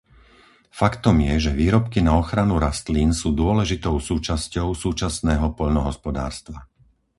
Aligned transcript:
Faktom 0.79 1.15
je, 1.27 1.35
že 1.45 1.53
výrobky 1.59 1.99
na 2.07 2.13
ochranu 2.21 2.55
rastlín 2.65 3.09
sú 3.19 3.27
dôležitou 3.41 3.95
súčasťou 4.09 4.67
súčasného 4.83 5.47
poľnohospodárstva. 5.59 6.57